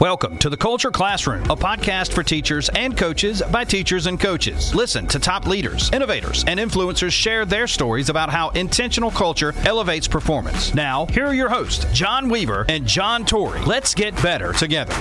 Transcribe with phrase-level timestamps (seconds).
[0.00, 4.72] Welcome to the Culture Classroom, a podcast for teachers and coaches by teachers and coaches.
[4.72, 10.06] Listen to top leaders, innovators, and influencers share their stories about how intentional culture elevates
[10.06, 10.72] performance.
[10.72, 13.60] Now, here are your hosts, John Weaver and John Torrey.
[13.62, 14.94] Let's get better together.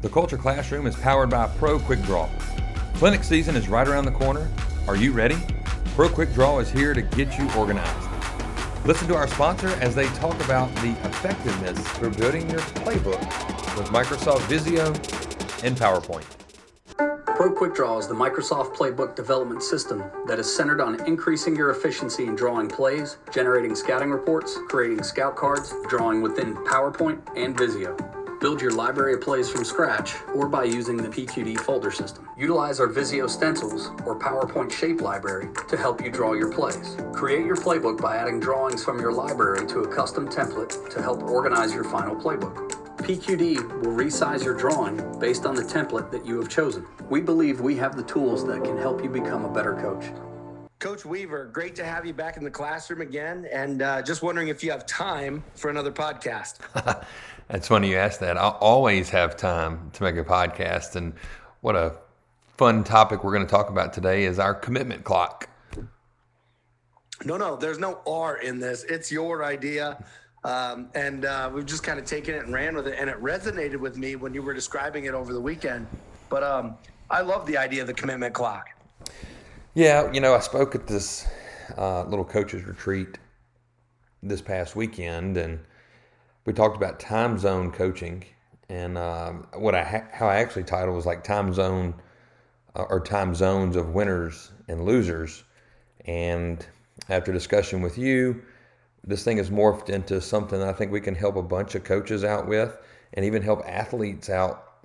[0.00, 2.28] The Culture Classroom is powered by Pro Quick Draw.
[2.94, 4.50] Clinic season is right around the corner.
[4.88, 5.36] Are you ready?
[5.94, 8.11] Pro Quick Draw is here to get you organized.
[8.84, 13.20] Listen to our sponsor as they talk about the effectiveness for building your playbook
[13.78, 14.86] with Microsoft Visio
[15.62, 16.26] and PowerPoint.
[17.36, 21.70] Pro Quick Draw is the Microsoft Playbook development system that is centered on increasing your
[21.70, 27.96] efficiency in drawing plays, generating scouting reports, creating scout cards, drawing within PowerPoint and Visio.
[28.42, 32.28] Build your library of plays from scratch or by using the PQD folder system.
[32.36, 36.96] Utilize our Visio stencils or PowerPoint shape library to help you draw your plays.
[37.12, 41.22] Create your playbook by adding drawings from your library to a custom template to help
[41.22, 42.68] organize your final playbook.
[42.96, 46.84] PQD will resize your drawing based on the template that you have chosen.
[47.08, 50.06] We believe we have the tools that can help you become a better coach.
[50.82, 53.46] Coach Weaver, great to have you back in the classroom again.
[53.52, 56.56] And uh, just wondering if you have time for another podcast.
[57.48, 58.36] That's funny you asked that.
[58.36, 60.96] I'll always have time to make a podcast.
[60.96, 61.12] And
[61.60, 61.94] what a
[62.56, 65.48] fun topic we're going to talk about today is our commitment clock.
[67.24, 68.82] No, no, there's no R in this.
[68.82, 70.04] It's your idea.
[70.42, 72.96] Um, and uh, we've just kind of taken it and ran with it.
[72.98, 75.86] And it resonated with me when you were describing it over the weekend.
[76.28, 76.74] But um,
[77.08, 78.66] I love the idea of the commitment clock.
[79.74, 81.26] Yeah, you know, I spoke at this
[81.78, 83.16] uh, little coaches retreat
[84.22, 85.60] this past weekend, and
[86.44, 88.22] we talked about time zone coaching.
[88.68, 91.94] And um, what I ha- how I actually titled was like time zone
[92.76, 95.42] uh, or time zones of winners and losers.
[96.04, 96.66] And
[97.08, 98.42] after discussion with you,
[99.04, 102.24] this thing has morphed into something I think we can help a bunch of coaches
[102.24, 102.76] out with,
[103.14, 104.82] and even help athletes out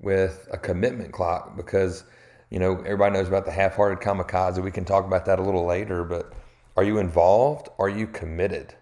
[0.00, 2.02] with a commitment clock because
[2.50, 4.62] you know, everybody knows about the half-hearted kamikaze.
[4.62, 6.32] We can talk about that a little later, but
[6.76, 7.68] are you involved?
[7.78, 8.74] Are you committed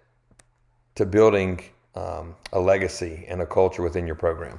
[0.97, 1.63] to building
[1.95, 4.59] um, a legacy and a culture within your program?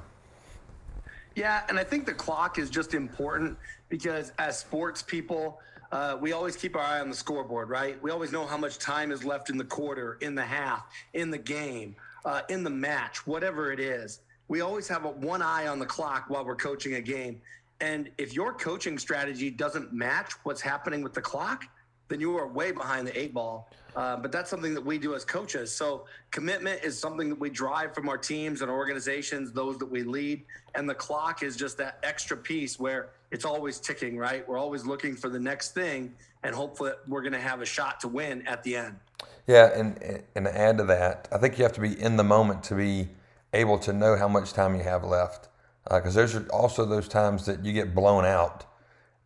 [1.34, 3.58] Yeah, and I think the clock is just important
[3.88, 5.60] because as sports people,
[5.92, 8.02] uh, we always keep our eye on the scoreboard, right?
[8.02, 11.30] We always know how much time is left in the quarter, in the half, in
[11.30, 14.20] the game, uh, in the match, whatever it is.
[14.48, 17.40] We always have a, one eye on the clock while we're coaching a game.
[17.80, 21.64] And if your coaching strategy doesn't match what's happening with the clock,
[22.08, 23.68] then you are way behind the eight ball.
[23.96, 25.72] Uh, but that's something that we do as coaches.
[25.72, 30.02] So commitment is something that we drive from our teams and organizations, those that we
[30.02, 30.44] lead.
[30.74, 34.46] And the clock is just that extra piece where it's always ticking, right?
[34.48, 36.14] We're always looking for the next thing
[36.46, 38.96] and hopefully we're going to have a shot to win at the end.
[39.46, 42.24] Yeah, and and to add to that, I think you have to be in the
[42.24, 43.08] moment to be
[43.52, 45.48] able to know how much time you have left
[45.90, 48.64] because uh, there's also those times that you get blown out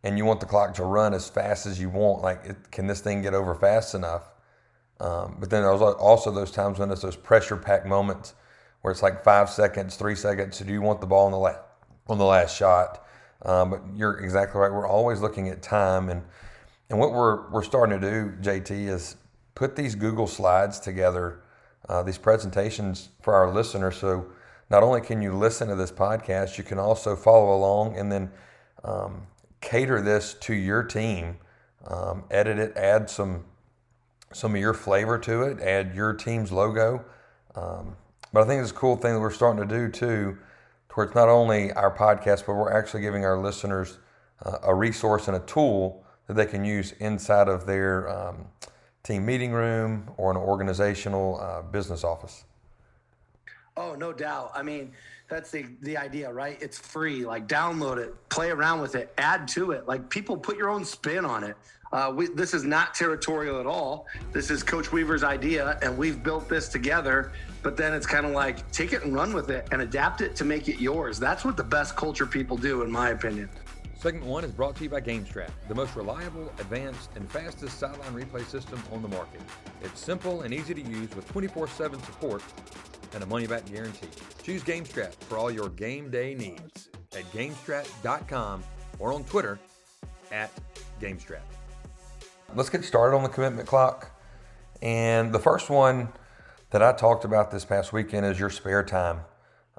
[0.03, 2.21] and you want the clock to run as fast as you want.
[2.21, 4.31] Like, it, can this thing get over fast enough?
[4.99, 8.35] Um, but then there's also those times when it's those pressure packed moments
[8.81, 10.57] where it's like five seconds, three seconds.
[10.57, 11.59] So do you want the ball on the last
[12.07, 13.05] on the last shot?
[13.43, 14.71] Um, but you're exactly right.
[14.71, 16.23] We're always looking at time, and
[16.89, 19.15] and what we're we're starting to do, JT, is
[19.55, 21.41] put these Google slides together,
[21.89, 24.27] uh, these presentations for our listeners, so
[24.71, 28.31] not only can you listen to this podcast, you can also follow along and then
[28.85, 29.27] um,
[29.59, 31.37] cater this to your team.
[31.85, 33.43] Um, edit it, add some
[34.31, 37.03] some of your flavor to it, add your team's logo.
[37.53, 37.97] Um,
[38.31, 40.37] but I think it's a cool thing that we're starting to do too,
[40.87, 43.97] towards not only our podcast, but we're actually giving our listeners
[44.45, 48.45] uh, a resource and a tool that they can use inside of their um,
[49.03, 52.45] team meeting room or an organizational uh, business office.
[53.81, 54.51] Oh, no doubt.
[54.53, 54.91] I mean,
[55.27, 56.61] that's the the idea, right?
[56.61, 57.25] It's free.
[57.25, 59.87] Like download it, play around with it, add to it.
[59.87, 61.55] Like people put your own spin on it.
[61.91, 64.05] Uh, we, this is not territorial at all.
[64.31, 67.31] This is Coach Weaver's idea, and we've built this together.
[67.63, 70.35] But then it's kind of like take it and run with it and adapt it
[70.37, 71.19] to make it yours.
[71.19, 73.49] That's what the best culture people do, in my opinion.
[74.01, 78.19] Segment one is brought to you by GameStrap, the most reliable, advanced, and fastest sideline
[78.19, 79.41] replay system on the market.
[79.83, 82.41] It's simple and easy to use with 24 7 support
[83.13, 84.07] and a money back guarantee.
[84.41, 88.63] Choose GameStrap for all your game day needs at GameStrap.com
[88.97, 89.59] or on Twitter
[90.31, 90.49] at
[90.99, 91.43] GameStrap.
[92.55, 94.19] Let's get started on the commitment clock.
[94.81, 96.09] And the first one
[96.71, 99.19] that I talked about this past weekend is your spare time.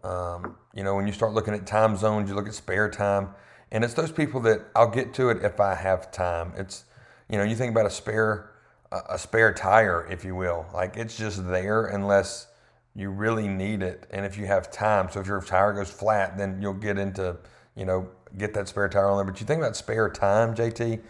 [0.04, 3.30] Um, you know, when you start looking at time zones, you look at spare time,
[3.72, 6.52] and it's those people that I'll get to it if I have time.
[6.56, 6.84] It's,
[7.28, 8.50] you know, you think about a spare,
[8.92, 12.48] a spare tire, if you will, like it's just there unless
[12.94, 14.06] you really need it.
[14.10, 17.38] And if you have time, so if your tire goes flat, then you'll get into,
[17.74, 19.24] you know, get that spare tire on there.
[19.24, 21.00] But you think about spare time, JT,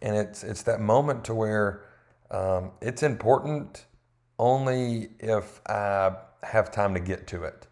[0.00, 1.82] and it's it's that moment to where
[2.30, 3.86] um, it's important
[4.38, 7.66] only if I have time to get to it.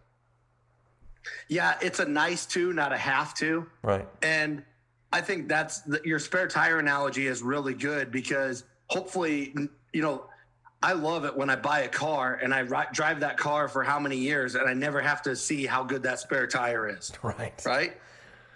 [1.47, 3.65] Yeah, it's a nice to, not a have to.
[3.83, 4.07] Right.
[4.21, 4.63] And
[5.13, 9.53] I think that's the, your spare tire analogy is really good because hopefully,
[9.93, 10.25] you know,
[10.83, 13.83] I love it when I buy a car and I ri- drive that car for
[13.83, 17.11] how many years and I never have to see how good that spare tire is.
[17.23, 17.61] Right.
[17.65, 17.97] Right.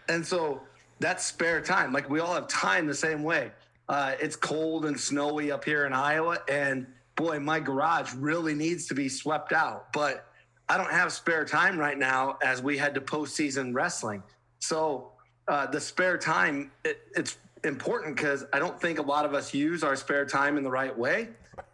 [0.10, 0.62] And so
[1.00, 1.94] that's spare time.
[1.94, 3.52] Like we all have time the same way.
[3.88, 8.88] Uh, it's cold and snowy up here in Iowa, and boy, my garage really needs
[8.88, 9.94] to be swept out.
[9.94, 10.25] But
[10.68, 14.24] I don't have spare time right now as we head to postseason wrestling.
[14.60, 15.12] So
[15.48, 19.54] uh, the spare time, it, it's important because I don't think a lot of us
[19.54, 21.30] use our spare time in the right way.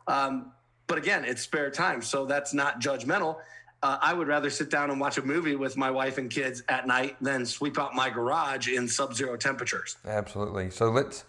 [0.08, 0.52] Um,
[0.88, 3.38] but again, it's spare time, so that's not judgmental.
[3.84, 6.62] Uh, I would rather sit down and watch a movie with my wife and kids
[6.70, 9.98] at night than sweep out my garage in sub-zero temperatures.
[10.06, 10.70] Absolutely.
[10.70, 11.24] So let's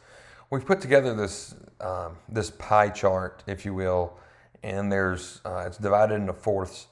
[0.50, 4.18] we've put together this um, this pie chart, if you will,
[4.62, 6.88] and there's uh, it's divided into fourths,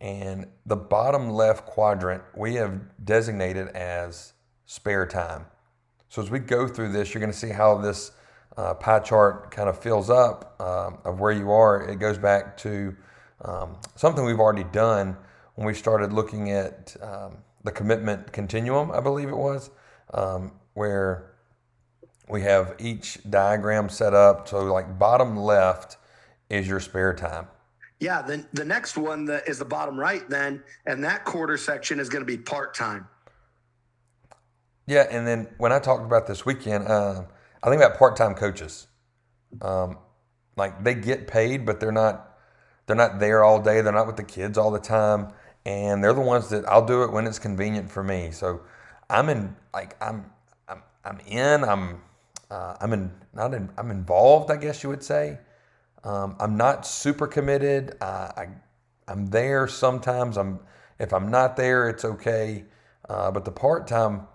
[0.00, 4.32] and the bottom left quadrant we have designated as
[4.66, 5.46] spare time.
[6.08, 8.12] So as we go through this, you're going to see how this
[8.56, 11.88] uh, pie chart kind of fills up uh, of where you are.
[11.88, 12.94] It goes back to
[13.44, 15.16] um, something we've already done
[15.54, 19.70] when we started looking at um, the commitment continuum, I believe it was,
[20.14, 21.34] um, where
[22.28, 24.48] we have each diagram set up.
[24.48, 25.96] So, like bottom left
[26.48, 27.48] is your spare time.
[28.00, 31.98] Yeah, then the next one that is the bottom right, then, and that quarter section
[31.98, 33.08] is going to be part time.
[34.86, 37.22] Yeah, and then when I talked about this weekend, uh,
[37.62, 38.86] I think about part-time coaches.
[39.60, 39.98] Um,
[40.56, 42.38] like they get paid, but they're not
[42.86, 43.80] they're not there all day.
[43.82, 45.32] They're not with the kids all the time,
[45.66, 48.30] and they're the ones that I'll do it when it's convenient for me.
[48.30, 48.62] So
[49.10, 50.30] I'm in like I'm
[50.68, 52.00] I'm I'm in I'm
[52.50, 54.50] uh, I'm in not in I'm involved.
[54.50, 55.38] I guess you would say.
[56.04, 57.96] Um, I'm not super committed.
[58.00, 58.48] I
[59.06, 60.36] I'm there sometimes.
[60.36, 60.60] I'm
[60.98, 62.64] if I'm not there, it's okay.
[63.08, 64.26] Uh, but the part time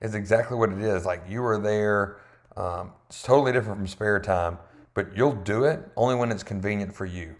[0.00, 1.04] is exactly what it is.
[1.04, 2.18] Like you are there
[2.58, 4.58] um, it's totally different from spare time,
[4.92, 7.36] but you'll do it only when it's convenient for you.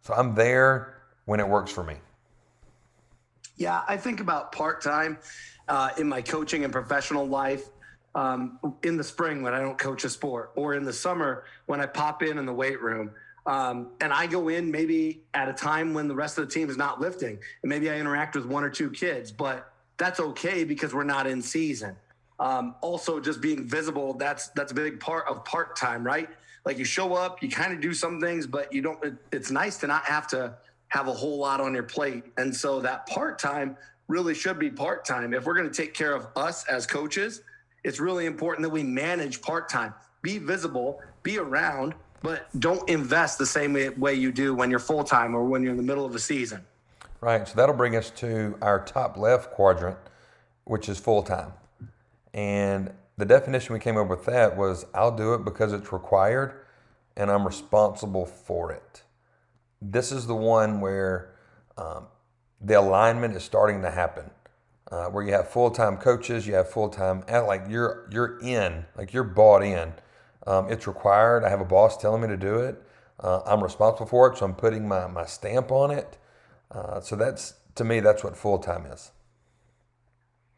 [0.00, 1.96] So I'm there when it works for me.
[3.56, 5.18] Yeah, I think about part time
[5.68, 7.68] uh, in my coaching and professional life.
[8.14, 11.80] Um, in the spring when I don't coach a sport, or in the summer when
[11.80, 13.10] I pop in in the weight room.
[13.46, 16.70] Um, and I go in maybe at a time when the rest of the team
[16.70, 20.64] is not lifting, and maybe I interact with one or two kids, but that's okay
[20.64, 21.96] because we're not in season.
[22.40, 26.28] Um, also, just being visible that's that's a big part of part time, right?
[26.64, 29.02] Like you show up, you kind of do some things, but you don't.
[29.04, 30.54] It, it's nice to not have to
[30.88, 33.76] have a whole lot on your plate, and so that part time
[34.08, 35.32] really should be part time.
[35.32, 37.42] If we're going to take care of us as coaches,
[37.84, 39.94] it's really important that we manage part time.
[40.22, 45.04] Be visible, be around, but don't invest the same way, you do when you're full
[45.04, 46.64] time or when you're in the middle of a season.
[47.20, 47.46] Right.
[47.46, 49.98] So that'll bring us to our top left quadrant,
[50.64, 51.52] which is full time.
[52.32, 56.64] And the definition we came up with that was I'll do it because it's required
[57.16, 59.02] and I'm responsible for it.
[59.80, 61.34] This is the one where
[61.76, 62.06] um,
[62.60, 64.30] the alignment is starting to happen.
[64.94, 68.84] Uh, where you have full time coaches, you have full time, like you're you're in,
[68.96, 69.92] like you're bought in.
[70.46, 71.42] Um, it's required.
[71.42, 72.80] I have a boss telling me to do it.
[73.18, 76.16] Uh, I'm responsible for it, so I'm putting my, my stamp on it.
[76.70, 79.10] Uh, so that's to me, that's what full time is.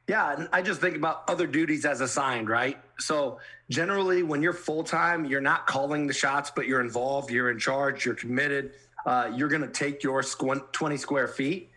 [0.07, 2.79] Yeah, and I just think about other duties as assigned, right?
[2.99, 3.39] So
[3.71, 7.59] generally, when you're full time, you're not calling the shots, but you're involved, you're in
[7.59, 8.73] charge, you're committed.
[9.07, 11.71] Uh, you're going to take your 20 square feet.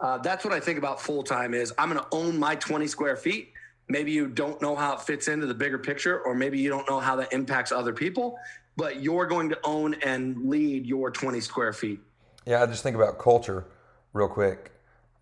[0.00, 2.86] Uh, that's what I think about full time is I'm going to own my 20
[2.86, 3.52] square feet.
[3.88, 6.88] Maybe you don't know how it fits into the bigger picture, or maybe you don't
[6.88, 8.38] know how that impacts other people,
[8.76, 12.00] but you're going to own and lead your 20 square feet.
[12.46, 13.66] Yeah, I just think about culture
[14.12, 14.72] real quick.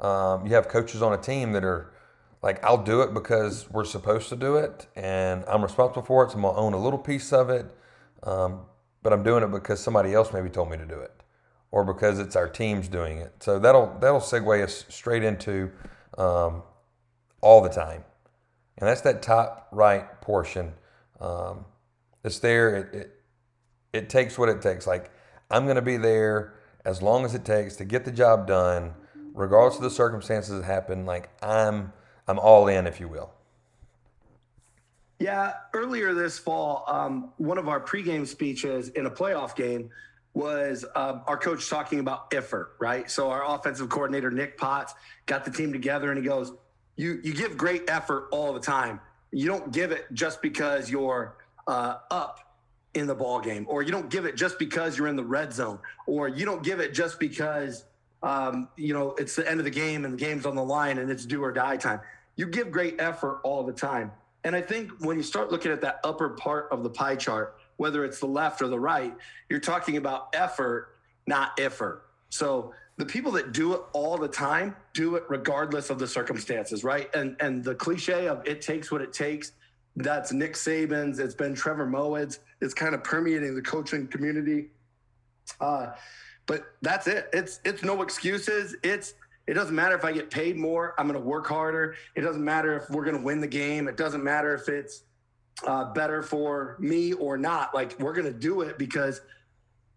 [0.01, 1.93] Um, you have coaches on a team that are
[2.43, 6.31] like I'll do it because we're supposed to do it, and I'm responsible for it.
[6.31, 7.67] So I'm gonna own a little piece of it,
[8.23, 8.61] um,
[9.03, 11.13] but I'm doing it because somebody else maybe told me to do it,
[11.71, 13.35] or because it's our team's doing it.
[13.41, 15.71] So that'll that'll segue us straight into
[16.17, 16.63] um,
[17.41, 18.05] all the time,
[18.79, 20.73] and that's that top right portion.
[21.21, 21.65] Um,
[22.25, 22.77] it's there.
[22.77, 23.21] It, it
[23.93, 24.87] it takes what it takes.
[24.87, 25.11] Like
[25.51, 26.55] I'm gonna be there
[26.85, 28.95] as long as it takes to get the job done,
[29.35, 31.07] regardless of the circumstances that happen.
[31.07, 31.93] Like I'm
[32.29, 33.33] I'm all in, if you will.
[35.19, 39.91] Yeah, earlier this fall, um, one of our pregame speeches in a playoff game
[40.37, 43.11] was um, our coach talking about effort, right?
[43.11, 44.93] So our offensive coordinator Nick Potts
[45.25, 46.53] got the team together, and he goes,
[46.97, 49.01] "You you give great effort all the time.
[49.33, 52.55] You don't give it just because you're uh, up
[52.93, 55.55] in the ball game, or you don't give it just because you're in the red
[55.55, 57.87] zone, or you don't give it just because
[58.23, 60.99] um, you know it's the end of the game and the game's on the line
[60.99, 62.01] and it's do or die time.
[62.37, 64.13] You give great effort all the time.
[64.45, 67.57] And I think when you start looking at that upper part of the pie chart,
[67.77, 69.15] whether it's the left or the right,
[69.49, 72.05] you're talking about effort, not effort.
[72.31, 76.85] So the people that do it all the time do it regardless of the circumstances,
[76.85, 77.15] right?
[77.15, 79.53] And and the cliche of it takes what it takes
[79.97, 81.19] that's Nick Saban's.
[81.19, 82.41] It's been Trevor Moawads.
[82.61, 84.67] It's kind of permeating the coaching community.
[85.61, 85.93] Uh,
[86.47, 87.29] but that's it.
[87.33, 88.77] It's it's no excuses.
[88.83, 89.15] It's
[89.47, 90.95] it doesn't matter if I get paid more.
[90.99, 91.95] I'm going to work harder.
[92.15, 93.89] It doesn't matter if we're going to win the game.
[93.89, 95.05] It doesn't matter if it's
[95.65, 97.75] uh, better for me or not.
[97.75, 99.21] Like we're going to do it because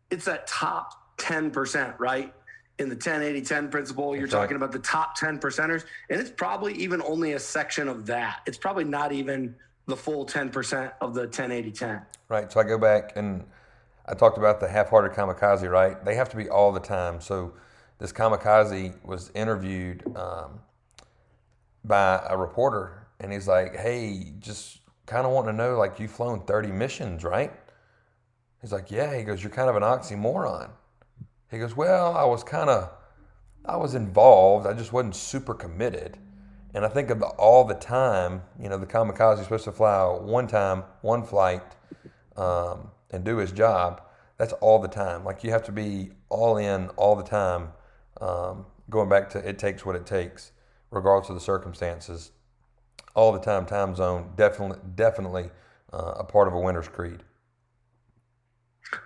[0.10, 2.34] it's that top 10%, right?
[2.80, 5.84] In the 10 80 10 principle, you're talking about the top 10 percenters.
[6.10, 8.42] And it's probably even only a section of that.
[8.46, 9.56] It's probably not even
[9.90, 12.06] the full 10% of the 10-80-10.
[12.30, 12.52] Right.
[12.52, 13.44] So I go back and
[14.06, 16.04] I talked about the half-hearted kamikaze, right?
[16.06, 17.20] They have to be all the time.
[17.20, 17.54] So
[17.98, 20.60] this kamikaze was interviewed um,
[21.84, 26.12] by a reporter, and he's like, "Hey, just kind of wanting to know, like, you've
[26.12, 27.52] flown 30 missions, right?"
[28.62, 30.70] He's like, "Yeah." He goes, "You're kind of an oxymoron."
[31.50, 32.92] He goes, "Well, I was kind of,
[33.66, 34.68] I was involved.
[34.68, 36.18] I just wasn't super committed."
[36.74, 39.72] And I think of the, all the time, you know, the kamikaze is supposed to
[39.72, 41.64] fly one time, one flight,
[42.38, 44.02] um, and do his job.
[44.38, 45.26] That's all the time.
[45.26, 47.70] Like you have to be all in all the time.
[48.22, 50.52] Um, going back to it takes what it takes,
[50.92, 52.32] regardless of the circumstances.
[53.16, 55.50] All the time, time zone, definitely, definitely
[55.92, 57.24] uh, a part of a winner's creed.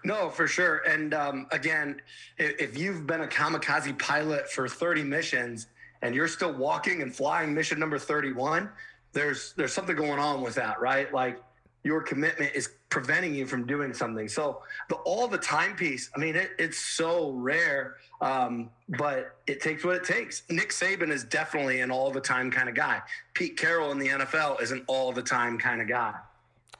[0.03, 0.77] No, for sure.
[0.88, 2.01] And um, again,
[2.38, 5.67] if, if you've been a kamikaze pilot for 30 missions,
[6.03, 8.69] and you're still walking and flying mission number 31,
[9.13, 11.12] there's there's something going on with that, right?
[11.13, 11.41] Like
[11.84, 14.28] your commitment is preventing you from doing something.
[14.28, 19.62] So the all the time piece, I mean, it, it's so rare, um, but it
[19.62, 20.44] takes what it takes.
[20.50, 23.02] Nick Saban is definitely an all the time kind of guy.
[23.34, 26.16] Pete Carroll in the NFL is an all the time kind of guy.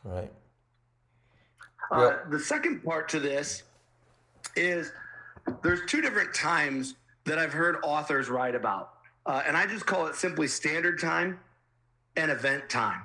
[0.04, 0.32] Right.
[1.92, 2.32] Uh, yep.
[2.32, 3.64] The second part to this
[4.56, 4.92] is
[5.62, 6.96] there's two different times
[7.26, 8.94] that I've heard authors write about.
[9.26, 11.40] Uh, and I just call it simply standard time
[12.16, 13.02] and event time.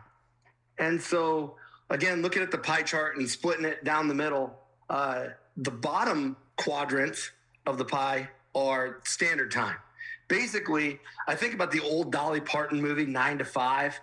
[0.78, 1.56] And so,
[1.90, 4.58] again, looking at the pie chart and splitting it down the middle,
[4.90, 5.26] uh,
[5.56, 7.30] the bottom quadrants
[7.66, 9.76] of the pie are standard time.
[10.28, 13.98] Basically, I think about the old Dolly Parton movie, Nine to Five,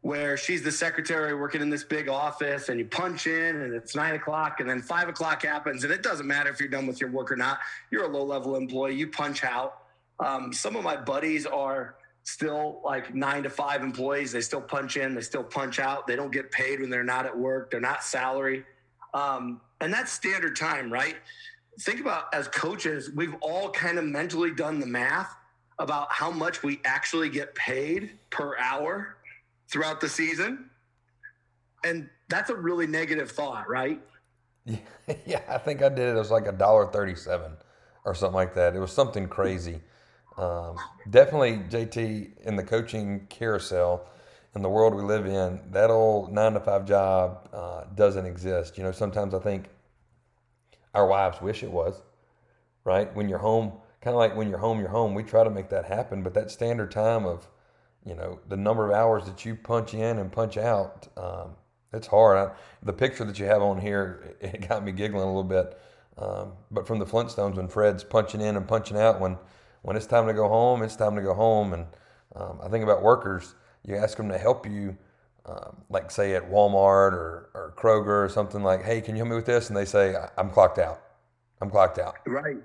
[0.00, 3.96] where she's the secretary working in this big office and you punch in and it's
[3.96, 7.00] nine o'clock and then five o'clock happens and it doesn't matter if you're done with
[7.00, 7.58] your work or not.
[7.90, 9.84] You're a low level employee, you punch out
[10.20, 14.32] um, some of my buddies are still like nine to five employees.
[14.32, 16.06] They still punch in, they still punch out.
[16.06, 18.64] They don't get paid when they're not at work, they're not salary.
[19.12, 21.16] Um, and that's standard time, right?
[21.80, 25.36] Think about as coaches, we've all kind of mentally done the math
[25.78, 29.16] about how much we actually get paid per hour
[29.68, 30.70] throughout the season.
[31.84, 34.00] And that's a really negative thought, right?
[35.26, 36.12] Yeah, I think I did it.
[36.12, 37.52] It was like a dollar thirty-seven
[38.06, 38.74] or something like that.
[38.74, 39.82] It was something crazy.
[40.36, 40.76] Um,
[41.10, 44.06] definitely, JT, in the coaching carousel,
[44.54, 48.78] in the world we live in, that old nine to five job uh, doesn't exist.
[48.78, 49.68] You know, sometimes I think
[50.94, 52.02] our wives wish it was,
[52.84, 53.14] right?
[53.14, 55.14] When you're home, kind of like when you're home, you're home.
[55.14, 57.48] We try to make that happen, but that standard time of,
[58.04, 61.56] you know, the number of hours that you punch in and punch out, um,
[61.92, 62.36] it's hard.
[62.36, 65.80] I, the picture that you have on here, it got me giggling a little bit.
[66.16, 69.36] Um, but from the Flintstones, when Fred's punching in and punching out, when
[69.84, 71.74] when it's time to go home, it's time to go home.
[71.74, 71.86] And
[72.34, 73.54] um, I think about workers,
[73.86, 74.96] you ask them to help you,
[75.44, 79.28] um, like say at Walmart or, or Kroger or something like, hey, can you help
[79.28, 79.68] me with this?
[79.68, 81.02] And they say, I'm clocked out.
[81.60, 82.16] I'm clocked out.
[82.26, 82.56] Right.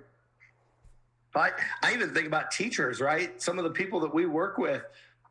[1.36, 1.52] I,
[1.84, 3.40] I even think about teachers, right?
[3.42, 4.84] Some of the people that we work with,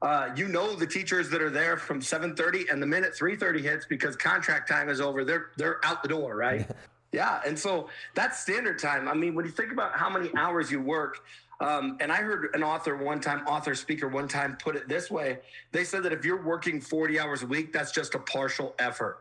[0.03, 3.85] uh, you know the teachers that are there from 7:30 and the minute 3:30 hits
[3.85, 6.71] because contract time is over, they're they're out the door, right?
[7.13, 9.09] yeah, and so that's standard time.
[9.09, 11.25] I mean, when you think about how many hours you work,
[11.61, 15.11] um, and I heard an author one time, author speaker one time put it this
[15.11, 15.39] way.
[15.73, 19.19] They said that if you're working 40 hours a week, that's just a partial effort.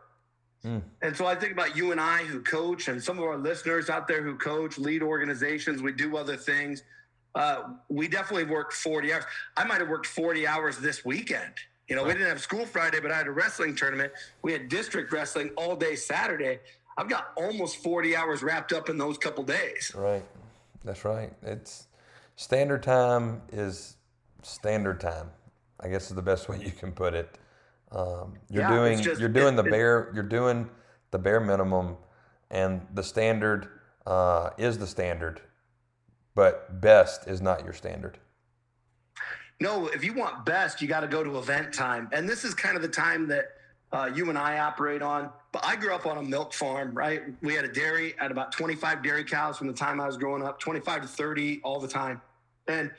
[0.64, 0.82] Mm.
[1.02, 3.90] And so I think about you and I who coach, and some of our listeners
[3.90, 6.84] out there who coach, lead organizations, we do other things.
[7.34, 9.24] Uh, we definitely worked 40 hours.
[9.56, 11.52] I might have worked 40 hours this weekend.
[11.88, 14.12] You know, we didn't have school Friday, but I had a wrestling tournament.
[14.42, 16.60] We had district wrestling all day Saturday.
[16.98, 19.92] I've got almost 40 hours wrapped up in those couple days.
[19.94, 20.24] Right.
[20.84, 21.32] That's right.
[21.42, 21.86] It's
[22.42, 23.96] standard time is
[24.42, 25.28] standard time.
[25.80, 27.36] I guess is the best way you can put it.
[27.90, 30.70] Um, you're Yeah, doing just- you're doing it- the it- bare you're doing
[31.10, 31.96] the bare minimum,
[32.50, 33.68] and the standard
[34.06, 35.40] uh, is the standard,
[36.34, 38.18] but best is not your standard.
[39.60, 42.08] No, if you want best, you got to go to event time.
[42.12, 43.52] And this is kind of the time that
[43.90, 45.30] uh, you and I operate on.
[45.50, 47.22] But I grew up on a milk farm, right?
[47.42, 50.42] We had a dairy at about 25 dairy cows from the time I was growing
[50.42, 52.20] up, 25 to 30 all the time.
[52.68, 52.90] And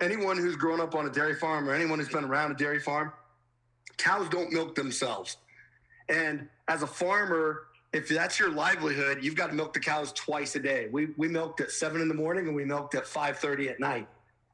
[0.00, 2.78] anyone who's grown up on a dairy farm or anyone who's been around a dairy
[2.78, 3.12] farm,
[3.96, 5.38] cows don't milk themselves.
[6.08, 7.62] And as a farmer,
[7.92, 10.88] if that's your livelihood, you've got to milk the cows twice a day.
[10.90, 14.08] We, we milked at seven in the morning and we milked at 5:30 at night.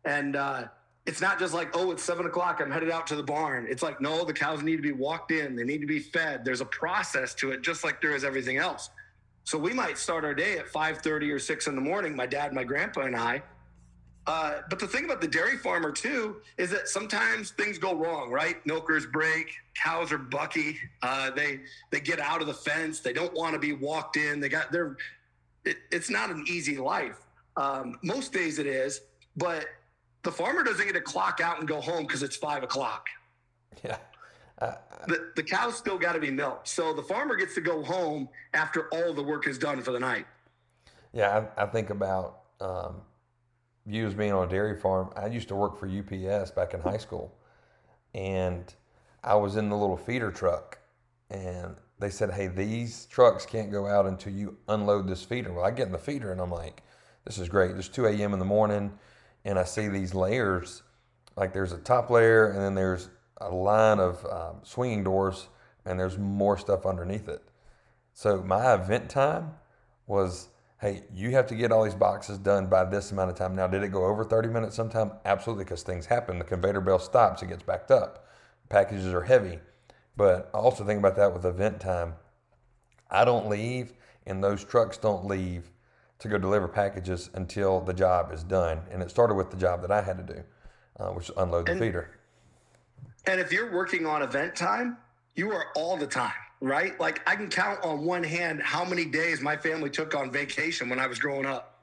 [0.04, 0.64] And uh,
[1.06, 2.60] it's not just like, oh, it's seven o'clock.
[2.60, 3.66] I'm headed out to the barn.
[3.68, 5.56] It's like, no, the cows need to be walked in.
[5.56, 6.44] They need to be fed.
[6.44, 8.90] There's a process to it, just like there is everything else.
[9.44, 12.14] So we might start our day at 5:30 or six in the morning.
[12.14, 13.42] My dad, my grandpa, and I.
[14.26, 18.30] Uh, but the thing about the dairy farmer too is that sometimes things go wrong,
[18.30, 18.64] right?
[18.66, 21.60] Milkers break, cows are bucky, uh, they
[21.90, 24.40] they get out of the fence, they don't want to be walked in.
[24.40, 24.96] They got their.
[25.64, 27.18] It, it's not an easy life.
[27.56, 29.00] Um, most days it is,
[29.36, 29.66] but
[30.22, 33.06] the farmer doesn't get to clock out and go home because it's five o'clock.
[33.84, 33.96] Yeah.
[35.06, 38.28] The, the cows still got to be milked, so the farmer gets to go home
[38.52, 40.26] after all the work is done for the night.
[41.14, 42.96] Yeah, I, I think about um,
[43.86, 45.10] you as being on a dairy farm.
[45.16, 47.34] I used to work for UPS back in high school,
[48.14, 48.72] and
[49.22, 50.78] I was in the little feeder truck,
[51.30, 55.64] and they said, "Hey, these trucks can't go out until you unload this feeder." Well,
[55.64, 56.82] I get in the feeder, and I'm like,
[57.24, 58.32] "This is great." There's 2 a.m.
[58.32, 58.98] in the morning,
[59.44, 60.82] and I see these layers.
[61.36, 63.08] Like there's a top layer, and then there's
[63.40, 65.48] a line of um, swinging doors,
[65.84, 67.42] and there's more stuff underneath it.
[68.12, 69.54] So my event time
[70.06, 70.48] was,
[70.80, 73.54] hey, you have to get all these boxes done by this amount of time.
[73.54, 75.12] Now, did it go over 30 minutes sometime?
[75.24, 76.38] Absolutely, because things happen.
[76.38, 78.26] The conveyor belt stops, it gets backed up.
[78.68, 79.58] Packages are heavy.
[80.16, 82.14] But I also think about that with event time.
[83.10, 83.92] I don't leave,
[84.26, 85.70] and those trucks don't leave
[86.20, 88.80] to go deliver packages until the job is done.
[88.90, 90.42] And it started with the job that I had to do,
[90.98, 92.10] uh, which is unload the feeder.
[93.26, 94.96] And if you're working on event time,
[95.34, 96.98] you are all the time, right?
[97.00, 100.88] Like I can count on one hand how many days my family took on vacation
[100.88, 101.80] when I was growing up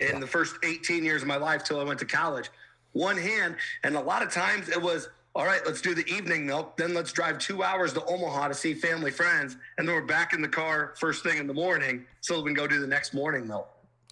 [0.00, 2.50] in the first 18 years of my life till I went to college.
[2.92, 3.56] One hand.
[3.84, 6.76] And a lot of times it was, all right, let's do the evening milk.
[6.76, 9.56] Then let's drive two hours to Omaha to see family friends.
[9.78, 12.54] And then we're back in the car first thing in the morning so we can
[12.54, 13.68] go do the next morning milk.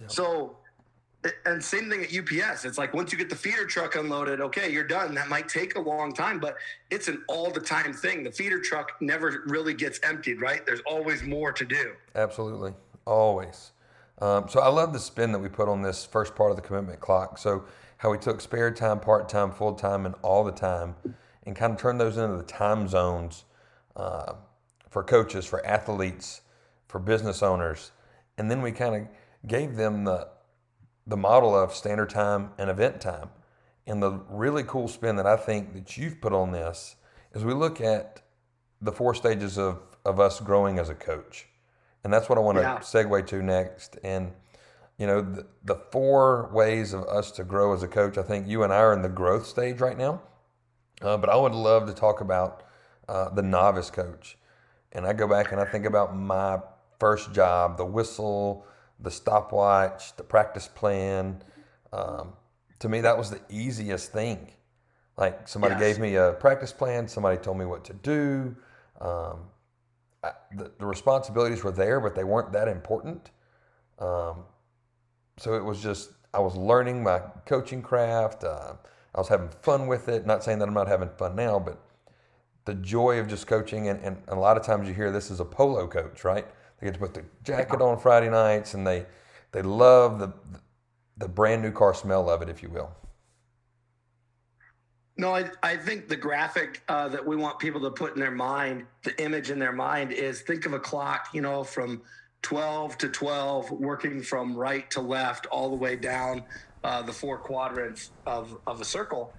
[0.06, 0.56] So
[1.44, 2.64] and same thing at UPS.
[2.64, 5.14] It's like once you get the feeder truck unloaded, okay, you're done.
[5.14, 6.56] That might take a long time, but
[6.90, 8.24] it's an all the time thing.
[8.24, 10.64] The feeder truck never really gets emptied, right?
[10.64, 11.92] There's always more to do.
[12.14, 12.72] Absolutely,
[13.04, 13.72] always.
[14.20, 16.62] Um, so I love the spin that we put on this first part of the
[16.62, 17.38] commitment clock.
[17.38, 17.64] So
[17.98, 20.94] how we took spare time, part time, full time, and all the time,
[21.44, 23.44] and kind of turned those into the time zones
[23.96, 24.35] uh,
[24.88, 26.40] for coaches, for athletes,
[26.88, 27.92] for business owners,
[28.38, 30.28] and then we kind of gave them the
[31.06, 33.30] the model of standard time and event time.
[33.86, 36.96] And the really cool spin that I think that you've put on this
[37.32, 38.22] is we look at
[38.80, 41.46] the four stages of, of us growing as a coach.
[42.04, 42.78] And that's what I want to Yeah.
[42.78, 43.98] segue to next.
[44.04, 44.32] And,
[44.96, 48.46] you know, the, the four ways of us to grow as a coach, I think
[48.46, 50.22] you and I are in the growth stage right now.
[51.02, 52.62] Uh, but I would love to talk about
[53.08, 54.36] uh, the novice coach.
[54.92, 56.60] And I go back and I think about my
[56.98, 58.64] first job, the whistle,
[59.02, 61.42] the stopwatch, the practice plan.
[61.92, 62.34] Um,
[62.80, 64.52] to me, that was the easiest thing.
[65.16, 65.80] Like somebody Yes.
[65.80, 68.56] gave me a practice plan, somebody told me what to do.
[69.00, 69.40] Um,
[70.22, 73.30] I, the, the responsibilities were there, but they weren't that important.
[73.98, 74.44] Um,
[75.38, 78.44] so it was just, I was learning my coaching craft.
[78.44, 78.74] Uh,
[79.14, 80.26] I was having fun with it.
[80.26, 81.82] Not saying that I'm not having fun now, but
[82.66, 83.88] the joy of just coaching.
[83.88, 86.46] And, and a lot of times you hear this as a polo coach, right?
[86.80, 89.06] They get to put the jacket on Friday nights and they,
[89.52, 90.32] they love the,
[91.18, 92.90] the brand new car smell of it, if you will.
[95.16, 98.30] No, I, I think the graphic uh, that we want people to put in their
[98.30, 102.00] mind, the image in their mind is think of a clock, you know, from
[102.40, 106.42] 12 to 12, working from right to left all the way down
[106.84, 109.34] uh, the four quadrants of, of a circle.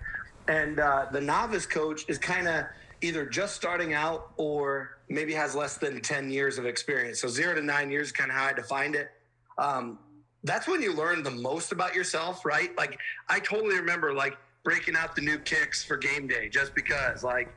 [0.47, 2.65] And uh, the novice coach is kind of
[3.01, 7.19] either just starting out or maybe has less than 10 years of experience.
[7.19, 9.09] So zero to nine years is kind of how I defined it.
[9.57, 9.99] Um,
[10.43, 12.75] that's when you learn the most about yourself, right?
[12.77, 17.23] Like I totally remember like breaking out the new kicks for game day just because
[17.23, 17.53] like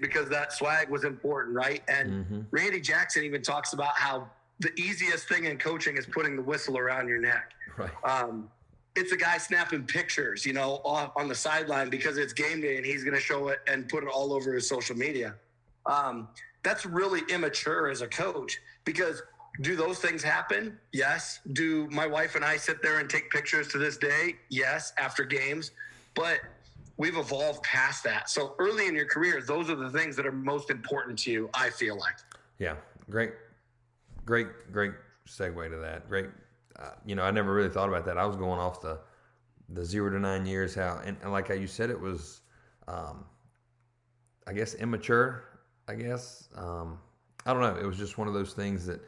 [0.00, 1.82] because that swag was important, right?
[1.88, 6.42] And Randy Jackson even talks about how the easiest thing in coaching is putting the
[6.42, 7.52] whistle around your neck.
[7.78, 7.90] Right.
[8.04, 8.50] Um,
[8.96, 12.84] it's a guy snapping pictures, you know, on the sideline because it's game day and
[12.84, 15.34] he's going to show it and put it all over his social media.
[15.86, 16.28] Um,
[16.62, 19.22] that's really immature as a coach because
[19.62, 20.78] do those things happen?
[20.92, 21.40] Yes.
[21.52, 24.36] Do my wife and I sit there and take pictures to this day?
[24.48, 25.72] Yes, after games.
[26.14, 26.40] But
[26.96, 28.28] we've evolved past that.
[28.28, 31.50] So early in your career, those are the things that are most important to you,
[31.54, 32.16] I feel like.
[32.58, 32.74] Yeah.
[33.08, 33.32] Great,
[34.24, 34.92] great, great
[35.28, 36.08] segue to that.
[36.08, 36.26] Great.
[37.04, 38.18] You know, I never really thought about that.
[38.18, 38.98] I was going off the
[39.72, 42.40] the zero to nine years, how and, and like how you said, it was,
[42.88, 43.24] um,
[44.46, 45.44] I guess, immature.
[45.88, 46.98] I guess um,
[47.46, 47.76] I don't know.
[47.76, 49.00] It was just one of those things that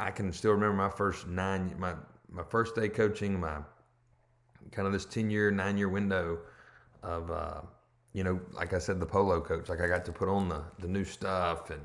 [0.00, 1.94] I can still remember my first nine, my
[2.30, 3.58] my first day coaching, my
[4.70, 6.38] kind of this ten year, nine year window
[7.02, 7.60] of, uh,
[8.12, 9.68] you know, like I said, the polo coach.
[9.68, 11.82] Like I got to put on the the new stuff and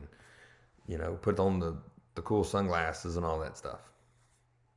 [0.87, 1.77] you know put on the
[2.15, 3.92] the cool sunglasses and all that stuff.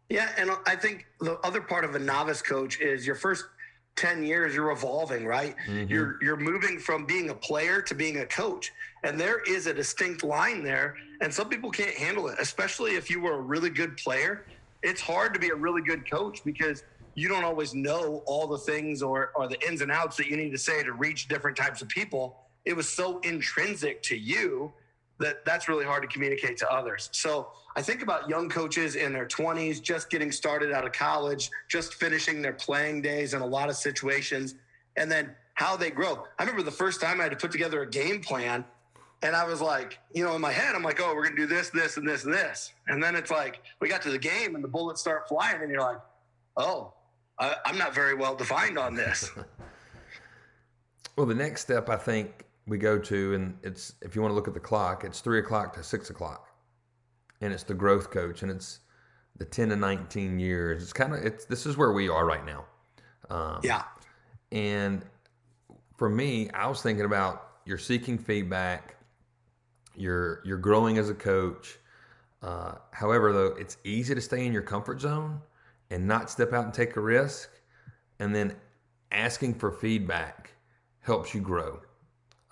[0.08, 3.44] Yeah, and I think the other part of a novice coach is your first
[3.96, 5.56] 10 years you're evolving, right?
[5.66, 5.90] Mm-hmm.
[5.90, 8.72] You're you're moving from being a player to being a coach.
[9.02, 13.10] And there is a distinct line there, and some people can't handle it, especially if
[13.10, 14.44] you were a really good player.
[14.82, 18.58] It's hard to be a really good coach because you don't always know all the
[18.58, 21.56] things or, or the ins and outs that you need to say to reach different
[21.56, 22.36] types of people.
[22.66, 24.72] It was so intrinsic to you
[25.18, 27.08] that that's really hard to communicate to others.
[27.12, 31.50] So I think about young coaches in their 20s, just getting started out of college,
[31.68, 34.54] just finishing their playing days in a lot of situations,
[34.96, 36.24] and then how they grow.
[36.38, 38.64] I remember the first time I had to put together a game plan,
[39.22, 41.42] and I was like, you know, in my head, I'm like, oh, we're going to
[41.42, 42.72] do this, this, and this, and this.
[42.88, 45.70] And then it's like, we got to the game, and the bullets start flying, and
[45.70, 46.00] you're like,
[46.56, 46.92] oh,
[47.38, 49.30] I, I'm not very well defined on this.
[51.16, 54.34] well, the next step, I think, we go to, and it's if you want to
[54.34, 56.48] look at the clock, it's three o'clock to six o'clock,
[57.40, 58.80] and it's the growth coach, and it's
[59.36, 60.82] the ten to nineteen years.
[60.82, 62.64] It's kind of it's this is where we are right now.
[63.30, 63.82] Um, yeah,
[64.52, 65.02] and
[65.96, 68.96] for me, I was thinking about you're seeking feedback,
[69.94, 71.78] you're you're growing as a coach.
[72.42, 75.40] Uh, however, though, it's easy to stay in your comfort zone
[75.90, 77.50] and not step out and take a risk,
[78.18, 78.54] and then
[79.12, 80.52] asking for feedback
[81.00, 81.80] helps you grow.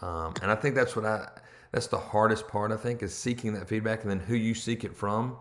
[0.04, 1.28] Um, and I think that's what I
[1.72, 2.70] that's the hardest part.
[2.70, 5.36] I think is seeking that feedback, and then who you seek it from,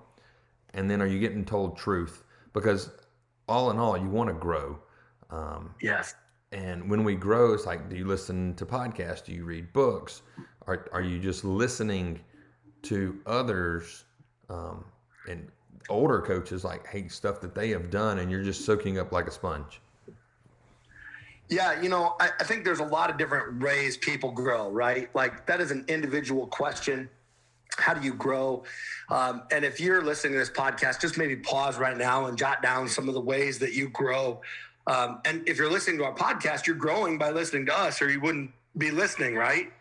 [0.74, 2.24] and then are you getting told truth?
[2.54, 2.90] Because
[3.50, 4.80] all in all, you want to grow.
[5.30, 6.16] Um, yes.
[6.54, 9.26] And when we grow, it's like, do you listen to podcasts?
[9.26, 10.22] Do you read books?
[10.66, 12.22] Are are you just listening
[12.84, 14.06] to others?
[14.50, 14.86] Um,
[15.28, 15.50] and
[15.90, 19.28] older coaches like hey stuff that they have done, and you're just soaking up like
[19.28, 19.82] a sponge.
[21.50, 25.14] Yeah, you know, I, I, think there's a lot of different ways people grow, right?
[25.14, 27.10] Like that is an individual question.
[27.78, 28.64] How do you grow?
[29.10, 32.62] Um, and if you're listening to this podcast, just maybe pause right now and jot
[32.62, 34.42] down some of the ways that you grow.
[34.88, 38.10] Um, and if you're listening to our podcast, you're growing by listening to us, or
[38.10, 39.72] you wouldn't be listening, right?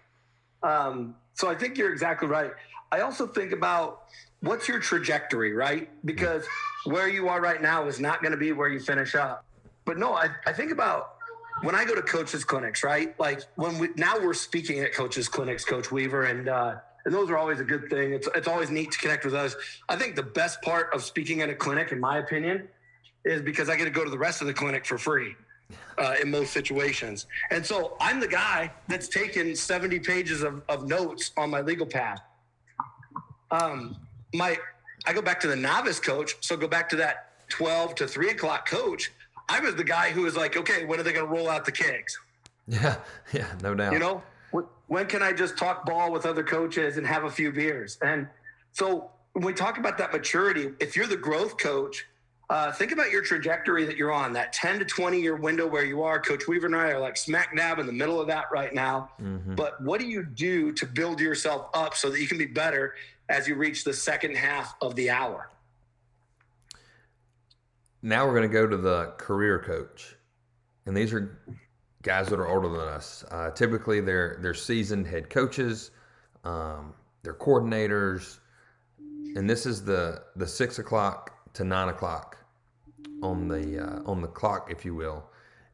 [0.62, 2.52] Um, so I think you're exactly right.
[2.90, 4.04] I also think about
[4.40, 5.88] what's your trajectory, right?
[6.04, 6.44] Because
[6.84, 9.44] where you are right now is not going to be where you finish up.
[9.84, 11.16] But no, I, I think about
[11.62, 13.18] when I go to coaches clinics, right?
[13.18, 17.30] Like when we now we're speaking at coaches clinics, Coach Weaver, and uh, and those
[17.30, 18.12] are always a good thing.
[18.12, 19.56] It's it's always neat to connect with us.
[19.88, 22.68] I think the best part of speaking at a clinic, in my opinion,
[23.24, 25.34] is because I get to go to the rest of the clinic for free.
[25.96, 27.26] Uh, in most situations.
[27.50, 31.86] And so I'm the guy that's taken 70 pages of, of notes on my legal
[31.86, 32.20] path.
[33.50, 33.96] Um,
[34.34, 34.58] my,
[35.06, 36.36] I go back to the novice coach.
[36.40, 39.12] So go back to that 12 to three o'clock coach.
[39.52, 41.66] I was the guy who was like, okay, when are they going to roll out
[41.66, 42.18] the kegs?
[42.66, 42.96] Yeah,
[43.34, 43.92] yeah, no doubt.
[43.92, 44.22] You know,
[44.86, 47.98] when can I just talk ball with other coaches and have a few beers?
[48.00, 48.28] And
[48.72, 52.06] so when we talk about that maturity, if you're the growth coach,
[52.48, 55.84] uh, think about your trajectory that you're on, that 10 to 20 year window where
[55.84, 56.18] you are.
[56.18, 59.10] Coach Weaver and I are like smack dab in the middle of that right now.
[59.20, 59.54] Mm-hmm.
[59.54, 62.94] But what do you do to build yourself up so that you can be better
[63.28, 65.50] as you reach the second half of the hour?
[68.02, 70.16] Now we're going to go to the career coach,
[70.86, 71.38] and these are
[72.02, 73.24] guys that are older than us.
[73.30, 75.92] Uh, typically, they're they're seasoned head coaches,
[76.44, 78.40] um, they're coordinators,
[78.98, 82.36] and this is the the six o'clock to nine o'clock
[83.22, 85.24] on the uh, on the clock, if you will.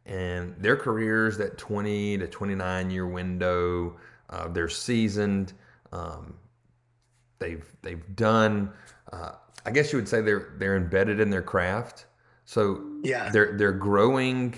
[0.07, 3.97] And their careers, that twenty to twenty nine year window,
[4.31, 5.55] uh, they're seasoned.
[5.93, 6.35] Um,
[7.39, 8.73] they've they've done.
[9.13, 9.33] Uh,
[9.65, 12.07] I guess you would say they're they're embedded in their craft.
[12.49, 14.55] So yeah, they're they're growing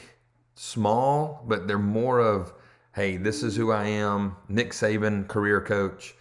[0.55, 2.53] small, but they're more of
[2.95, 4.37] hey, this is who I am.
[4.49, 6.15] Nick Saban, career coach.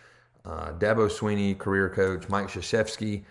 [0.44, 2.28] Uh, Dabo Swinney, career coach.
[2.28, 3.22] Mike Krzyzewski,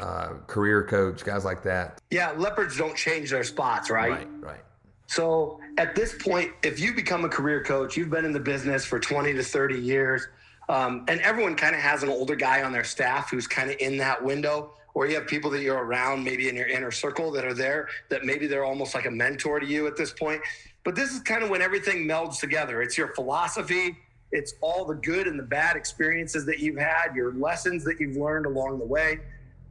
[0.00, 2.00] uh, career coach, guys like that.
[2.10, 4.10] Yeah, leopards don't change their spots, right?
[4.10, 4.60] Right, right.
[5.06, 8.84] So at this point, if you become a career coach, you've been in the business
[8.84, 10.26] for 20 to 30 years,
[10.68, 13.76] um, and everyone kind of has an older guy on their staff who's kind of
[13.78, 17.30] in that window, or you have people that you're around, maybe in your inner circle
[17.30, 20.40] that are there, that maybe they're almost like a mentor to you at this point.
[20.84, 22.80] But this is kind of when everything melds together.
[22.80, 23.98] It's your philosophy,
[24.32, 28.16] it's all the good and the bad experiences that you've had, your lessons that you've
[28.16, 29.18] learned along the way.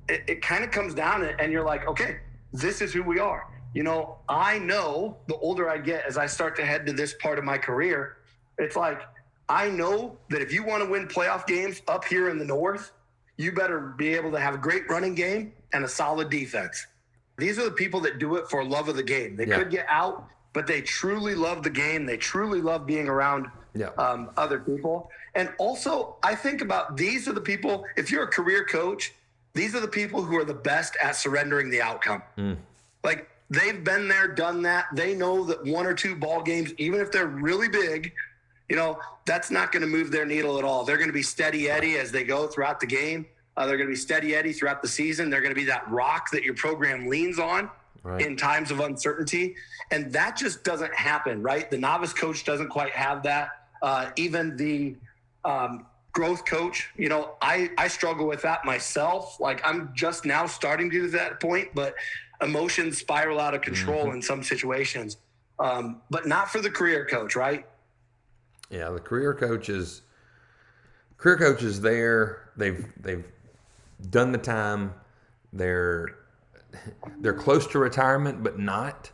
[0.08, 2.20] It, it kind of comes down and you're like, okay,
[2.54, 3.48] this is who we are.
[3.74, 7.16] You know, I know the older I get as I start to head to this
[7.16, 8.18] part of my career,
[8.60, 9.02] it's like,
[9.50, 12.92] I know that if you want to win playoff games up here in the North,
[13.38, 16.86] you better be able to have a great running game and a solid defense.
[17.38, 19.36] These are the people that do it for love of the game.
[19.36, 19.58] They yeah.
[19.58, 22.06] could get out, but they truly love the game.
[22.06, 23.90] They truly love being around yeah.
[23.98, 25.10] um, other people.
[25.36, 29.14] And also, I think about these are the people, if you're a career coach,
[29.54, 32.24] these are the people who are the best at surrendering the outcome.
[32.38, 32.58] Mm.
[33.04, 34.86] Like they've been there, done that.
[34.94, 38.14] They know that one or two ball games, even if they're really big,
[38.70, 40.84] you know, that's not going to move their needle at all.
[40.84, 43.26] They're going to be steady Eddie as they go throughout the game.
[43.58, 45.30] Uh, they're going to be steady Eddie throughout the season.
[45.30, 47.70] They're going to be that rock that your program leans on
[48.04, 48.26] right.
[48.26, 49.56] in times of uncertainty.
[49.92, 51.70] And that just doesn't happen, right?
[51.70, 53.50] The novice coach doesn't quite have that.
[53.82, 54.96] Uh, even the
[55.44, 59.40] um, growth coach, you know, I, I struggle with that myself.
[59.40, 61.96] Like I'm just now starting to that point, but
[62.42, 64.16] emotions spiral out of control mm-hmm.
[64.16, 65.18] in some situations.
[65.60, 67.66] Um, but not for the career coach, right?
[68.70, 70.02] Yeah, the career coach is
[71.18, 72.50] career coach is there.
[72.58, 73.26] They've they've
[74.10, 74.94] done the time.
[75.54, 76.10] They're
[77.20, 79.12] they're close to retirement, but not.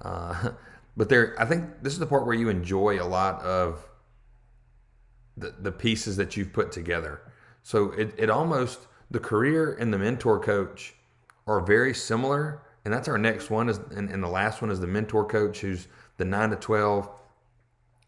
[0.00, 0.50] Uh,
[0.96, 1.34] but they're.
[1.40, 3.86] I think this is the part where you enjoy a lot of
[5.36, 7.20] the the pieces that you've put together.
[7.62, 10.94] So it it almost the career and the mentor coach
[11.46, 13.68] are very similar, and that's our next one.
[13.68, 17.08] Is and, and the last one is the mentor coach, who's the nine to twelve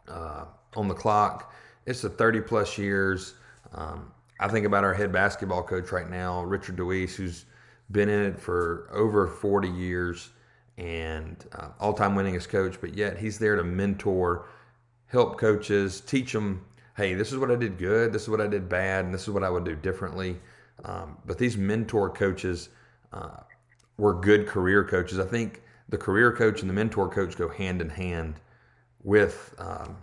[0.09, 0.45] uh,
[0.77, 1.53] on the clock.
[1.87, 3.35] It's the thirty plus years.
[3.73, 7.45] Um, I think about our head basketball coach right now, Richard DeWeese, who's
[7.91, 10.31] been in it for over 40 years
[10.77, 14.47] and uh, all-time winningest coach, but yet he's there to mentor,
[15.07, 16.65] help coaches, teach them,
[16.97, 19.23] hey, this is what I did good, this is what I did bad, and this
[19.23, 20.37] is what I would do differently.
[20.85, 22.71] Um, but these mentor coaches
[23.13, 23.39] uh,
[23.97, 25.21] were good career coaches.
[25.21, 28.41] I think the career coach and the mentor coach go hand in hand
[29.05, 29.97] with um,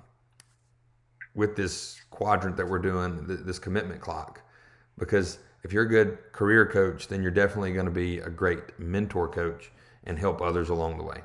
[1.36, 4.42] with this quadrant that we're doing, this commitment clock.
[4.98, 8.80] Because if you're a good career coach, then you're definitely going to be a great
[8.80, 9.72] mentor coach
[10.04, 11.22] and help others along the way.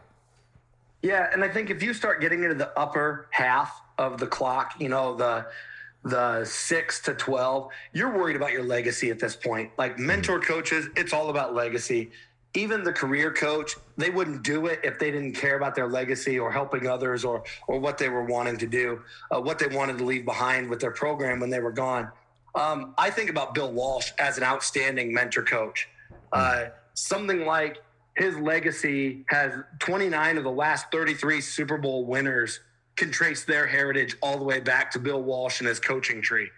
[1.02, 4.74] Yeah, and I think if you start getting into the upper half of the clock,
[4.80, 5.46] you know, the
[6.04, 9.72] the 6 to 12, you're worried about your legacy at this point.
[9.76, 10.52] Like mentor mm-hmm.
[10.52, 12.12] coaches, it's all about legacy
[12.56, 16.38] even the career coach, they wouldn't do it if they didn't care about their legacy
[16.38, 19.98] or helping others or or what they were wanting to do, uh, what they wanted
[19.98, 22.10] to leave behind with their program when they were gone.
[22.54, 25.88] Um, I think about Bill Walsh as an outstanding mentor coach.
[26.32, 27.82] Uh, something like
[28.16, 32.60] his legacy has 29 of the last 33 Super Bowl winners
[32.96, 36.48] can trace their heritage all the way back to Bill Walsh and his coaching tree.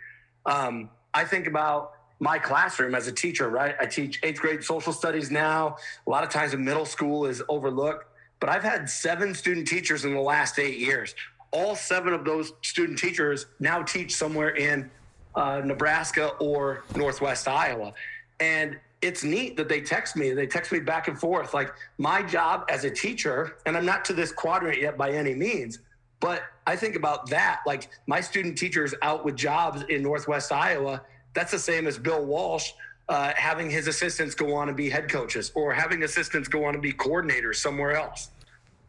[0.46, 3.74] Um, I think about my classroom as a teacher, right?
[3.80, 5.76] I teach eighth grade social studies now.
[6.06, 8.06] A lot of times in middle school is overlooked,
[8.40, 11.14] but I've had seven student teachers in the last eight years.
[11.50, 14.90] All seven of those student teachers now teach somewhere in
[15.34, 17.94] uh, Nebraska or Northwest Iowa.
[18.40, 20.32] And it's neat that they text me.
[20.32, 21.54] They text me back and forth.
[21.54, 25.34] Like my job as a teacher, and I'm not to this quadrant yet by any
[25.34, 25.78] means,
[26.20, 27.60] but I think about that.
[27.64, 31.02] Like my student teachers out with jobs in Northwest Iowa
[31.34, 32.70] that's the same as Bill Walsh
[33.08, 36.74] uh, having his assistants go on and be head coaches or having assistants go on
[36.74, 38.30] and be coordinators somewhere else.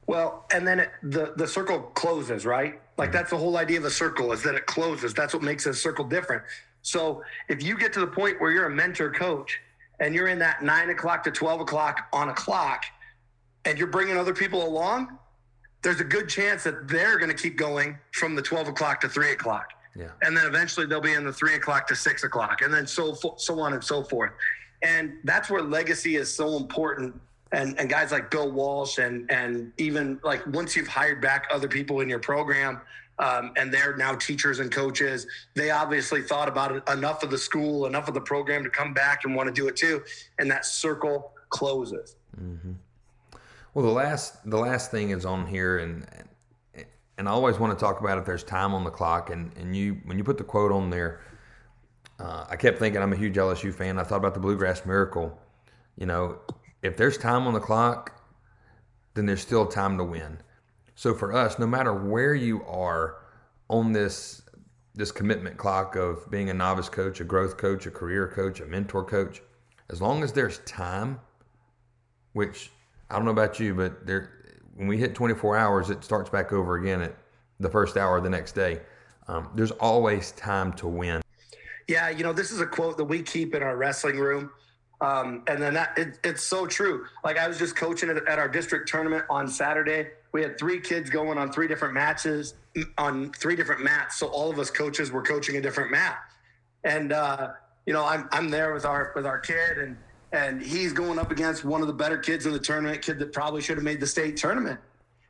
[0.08, 2.82] Well, and then it, the the circle closes, right?
[2.98, 5.14] Like that's the whole idea of a circle is that it closes.
[5.14, 6.44] That's what makes a circle different.
[6.82, 9.60] So if you get to the point where you're a mentor coach
[10.00, 12.86] and you're in that nine o'clock to twelve o'clock on a clock,
[13.66, 15.20] and you're bringing other people along,
[15.82, 19.10] there's a good chance that they're going to keep going from the twelve o'clock to
[19.10, 19.70] three o'clock.
[19.96, 20.10] Yeah.
[20.22, 23.14] And then eventually they'll be in the three o'clock to six o'clock, and then so
[23.38, 24.32] so on and so forth.
[24.82, 27.20] And that's where legacy is so important.
[27.52, 31.68] And and guys like Bill Walsh and and even like once you've hired back other
[31.68, 32.82] people in your program.
[33.18, 35.28] Um, and they're now teachers and coaches.
[35.54, 38.94] They obviously thought about it, enough of the school, enough of the program to come
[38.94, 40.02] back and want to do it too.
[40.38, 42.16] And that circle closes.
[42.42, 42.72] Mm-hmm.
[43.74, 46.08] Well, the last the last thing is on here, and
[47.20, 49.30] and I always want to talk about if there's time on the clock.
[49.30, 51.20] And, and you when you put the quote on there,
[52.18, 54.00] uh, I kept thinking I'm a huge LSU fan.
[54.00, 55.38] I thought about the Bluegrass Miracle
[55.98, 56.40] You know,
[56.82, 58.24] if there's time on the clock,
[59.16, 60.40] then there's still time to win.
[60.96, 63.18] So for us, no matter where you are
[63.70, 64.42] on this
[64.96, 68.66] this commitment clock of being a novice coach, a growth coach, a career coach, a
[68.66, 69.42] mentor coach,
[69.90, 71.20] as long as there's time,
[72.32, 72.72] which
[73.10, 74.39] I don't know about you, but there
[74.80, 77.14] when we hit 24 hours, it starts back over again at
[77.60, 78.80] the first hour of the next day.
[79.28, 81.22] Um, there's always time to win.
[81.90, 84.52] Yeah, you know, this is a quote that we keep in our wrestling room.
[85.02, 87.06] Um, and then that it, it's so true.
[87.26, 90.12] Like I was just coaching at, at our district tournament on Saturday.
[90.32, 92.54] We had three kids going on three different matches
[92.98, 94.18] on three different mats.
[94.18, 96.20] So all of us coaches were coaching a different mat.
[96.86, 97.50] And uh,
[97.86, 99.98] you know, I'm I'm there with our with our kid and
[100.32, 103.34] and he's going up against one of the better kids in the tournament, kid that
[103.34, 104.80] probably should have made the state tournament.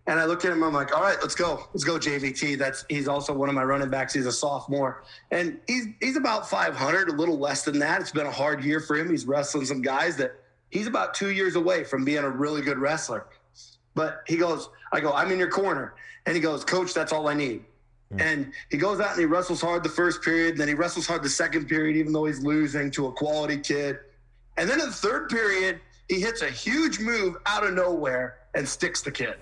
[0.08, 1.68] And I look at him, I'm like, all right, let's go.
[1.72, 2.58] Let's go, JVT.
[2.58, 4.14] That's he's also one of my running backs.
[4.14, 5.04] He's a sophomore.
[5.30, 8.02] And he's he's about 500, a little less than that.
[8.02, 9.10] It's been a hard year for him.
[9.10, 10.40] He's wrestling some guys that
[10.72, 13.28] he's about two years away from being a really good wrestler.
[13.94, 15.94] But he goes, I go, I'm in your corner.
[16.26, 17.64] And he goes, Coach, that's all I need.
[18.14, 18.22] Mm.
[18.22, 21.22] And he goes out and he wrestles hard the first period, then he wrestles hard
[21.22, 24.00] the second period, even though he's losing to a quality kid.
[24.60, 28.68] And then in the third period, he hits a huge move out of nowhere and
[28.68, 29.36] sticks the kid.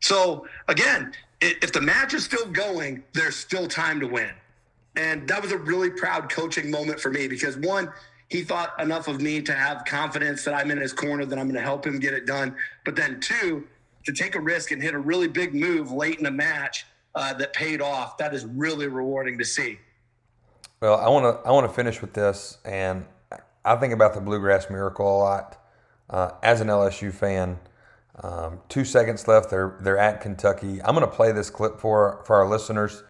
[0.00, 4.30] So again, if the match is still going, there's still time to win.
[4.96, 7.92] And that was a really proud coaching moment for me because one,
[8.28, 11.46] he thought enough of me to have confidence that I'm in his corner, that I'm
[11.46, 12.56] going to help him get it done.
[12.86, 13.68] But then two,
[14.06, 17.34] to take a risk and hit a really big move late in a match uh,
[17.34, 19.78] that paid off, that is really rewarding to see.
[20.80, 23.06] Well, I want to I want to finish with this, and
[23.64, 25.62] I think about the Bluegrass Miracle a lot.
[26.08, 27.58] Uh, as an LSU fan,
[28.22, 29.48] um, two seconds left.
[29.48, 30.82] They're they're at Kentucky.
[30.82, 33.04] I'm going to play this clip for for our listeners.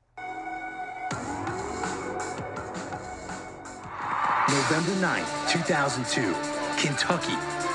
[4.48, 6.32] November 9th, 2002,
[6.80, 7.34] Kentucky,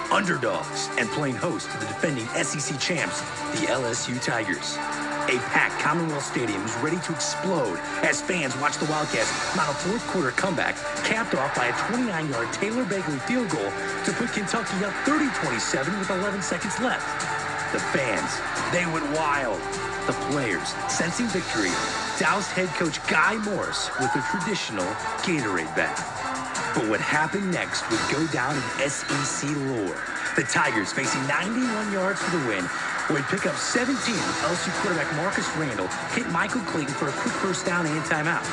[0.10, 3.20] underdogs and playing host to the defending SEC champs,
[3.60, 4.78] the LSU Tigers.
[5.30, 9.74] A packed Commonwealth Stadium is ready to explode as fans watch the Wildcats mount a
[9.74, 13.70] fourth quarter comeback capped off by a 29-yard Taylor Begley field goal
[14.04, 17.06] to put Kentucky up 30-27 with 11 seconds left.
[17.72, 18.32] The fans,
[18.74, 19.62] they went wild.
[20.08, 21.72] The players, sensing victory,
[22.20, 24.90] doused head coach Guy Morriss with a traditional
[25.22, 26.02] Gatorade bath.
[26.74, 30.02] But what happened next would go down in SEC lore.
[30.36, 32.66] The Tigers facing 91 yards for the win
[33.10, 37.66] would pick up 17 LSU quarterback Marcus Randall hit Michael Clayton for a quick first
[37.66, 38.46] down and timeout.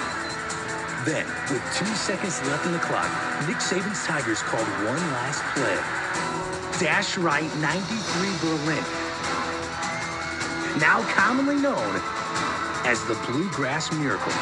[1.05, 3.09] Then, with two seconds left in the clock,
[3.47, 5.79] Nick Saban's Tigers called one last play.
[6.81, 8.85] Dash right 93 Berlin.
[10.81, 12.01] Now commonly known
[12.85, 14.33] as the Bluegrass Miracle.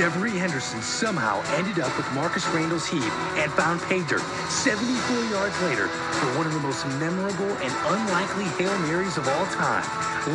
[0.00, 4.88] Devery Henderson somehow ended up with Marcus Randall's heave and found pay dirt 74
[5.28, 9.84] yards later for one of the most memorable and unlikely Hail Marys of all time,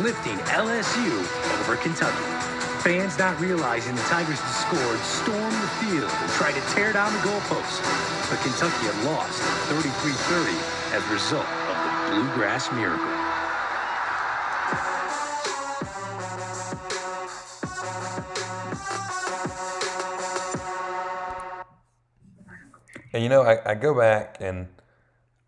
[0.04, 1.18] lifting LSU
[1.58, 2.14] over Kentucky.
[2.86, 7.12] Fans not realizing the Tigers had scored stormed the field and tried to tear down
[7.12, 7.82] the goalposts,
[8.30, 13.15] but Kentucky had lost 33-30 as a result of the Bluegrass Miracle.
[23.16, 24.68] And you know, I, I go back and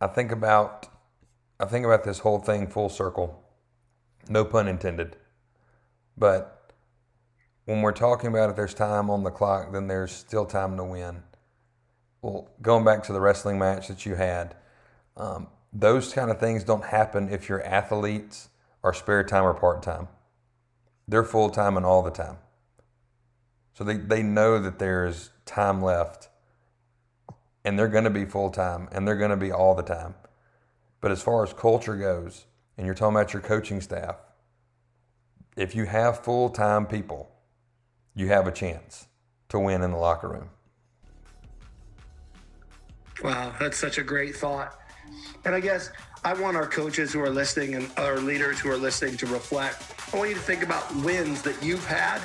[0.00, 0.87] I think about
[1.61, 3.44] I think about this whole thing full circle.
[4.26, 5.16] No pun intended.
[6.16, 6.72] But
[7.66, 10.85] when we're talking about it, there's time on the clock, then there's still time to
[10.85, 11.22] win.
[12.22, 14.54] Well, going back to the wrestling match that you had,
[15.18, 18.48] um, those kind of things don't happen if your athletes
[18.83, 20.09] are spare time or part time.
[21.07, 22.38] They're full time and all the time.
[23.74, 26.28] So they, they know that there's time left
[27.68, 30.14] and they're going to be full time and they're going to be all the time.
[31.02, 32.46] But as far as culture goes,
[32.78, 34.16] and you're talking about your coaching staff,
[35.54, 37.31] if you have full time people,
[38.14, 39.07] you have a chance
[39.50, 40.48] to win in the locker room.
[43.23, 44.79] Wow, that's such a great thought.
[45.44, 45.90] And I guess
[46.25, 49.85] I want our coaches who are listening and our leaders who are listening to reflect.
[50.14, 52.23] I want you to think about wins that you've had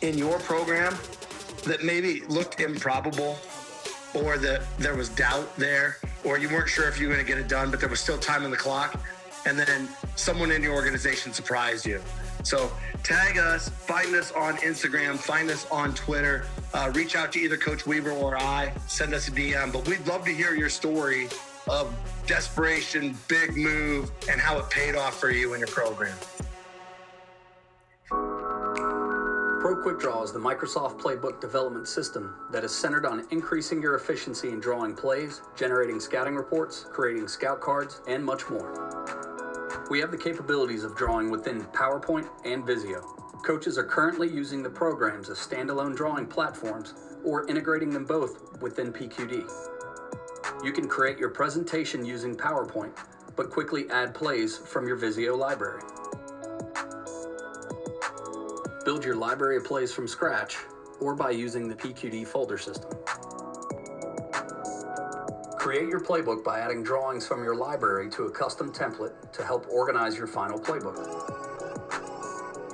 [0.00, 0.96] in your program
[1.64, 3.38] that maybe looked improbable
[4.14, 7.30] or that there was doubt there, or you weren't sure if you were going to
[7.30, 9.00] get it done, but there was still time on the clock,
[9.46, 12.00] and then someone in your organization surprised you.
[12.44, 12.70] So
[13.02, 16.44] tag us, find us on Instagram, find us on Twitter,
[16.74, 19.72] uh, reach out to either Coach Weaver or I, send us a DM.
[19.72, 21.28] But we'd love to hear your story
[21.68, 21.94] of
[22.26, 26.16] desperation, big move, and how it paid off for you and your program.
[29.64, 33.94] Pro Quick Draw is the Microsoft Playbook development system that is centered on increasing your
[33.94, 39.88] efficiency in drawing plays, generating scouting reports, creating scout cards, and much more.
[39.88, 43.00] We have the capabilities of drawing within PowerPoint and Visio.
[43.42, 46.92] Coaches are currently using the programs as standalone drawing platforms
[47.24, 49.50] or integrating them both within PQD.
[50.62, 52.92] You can create your presentation using PowerPoint,
[53.34, 55.80] but quickly add plays from your Visio library.
[58.84, 60.58] Build your library of plays from scratch
[61.00, 62.90] or by using the PQD folder system.
[65.56, 69.66] Create your playbook by adding drawings from your library to a custom template to help
[69.70, 70.98] organize your final playbook.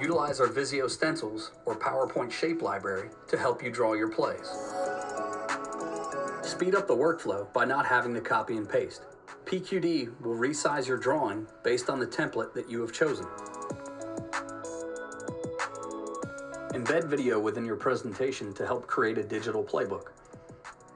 [0.01, 4.49] Utilize our Visio stencils or PowerPoint shape library to help you draw your plays.
[6.43, 9.05] Speed up the workflow by not having to copy and paste.
[9.45, 13.27] PQD will resize your drawing based on the template that you have chosen.
[16.73, 20.12] Embed video within your presentation to help create a digital playbook.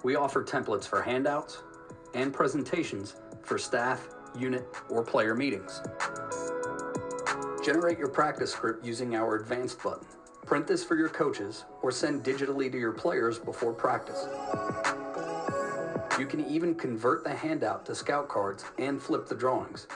[0.04, 1.64] We offer templates for handouts
[2.14, 4.08] and presentations for staff,
[4.38, 5.82] unit, or player meetings.
[7.64, 10.06] Generate your practice script using our advanced button.
[10.46, 14.28] Print this for your coaches or send digitally to your players before practice.
[16.20, 19.88] You can even convert the handout to scout cards and flip the drawings.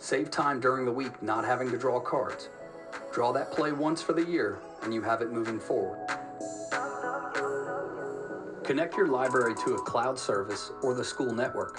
[0.00, 2.48] Save time during the week not having to draw cards.
[3.12, 5.98] Draw that play once for the year and you have it moving forward.
[8.64, 11.78] Connect your library to a cloud service or the school network.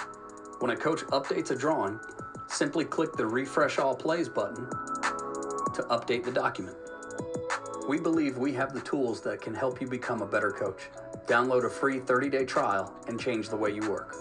[0.59, 1.99] When a coach updates a drawing,
[2.47, 4.67] simply click the Refresh All Plays button
[5.75, 6.75] to update the document.
[7.87, 10.89] We believe we have the tools that can help you become a better coach.
[11.27, 14.15] Download a free 30 day trial and change the way you work.